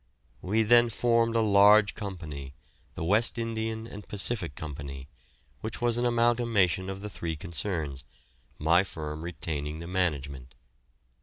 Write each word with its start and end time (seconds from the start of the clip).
We 0.41 0.63
then 0.63 0.89
formed 0.89 1.35
a 1.35 1.41
large 1.41 1.93
company, 1.93 2.55
the 2.95 3.03
West 3.03 3.37
Indian 3.37 3.85
and 3.85 4.03
Pacific 4.03 4.55
Co., 4.55 4.73
which 5.59 5.79
was 5.79 5.95
an 5.97 6.07
amalgamation 6.07 6.89
of 6.89 7.01
the 7.01 7.07
three 7.11 7.35
concerns, 7.35 8.03
my 8.57 8.83
firm 8.83 9.21
retaining 9.21 9.77
the 9.77 9.85
management. 9.85 10.55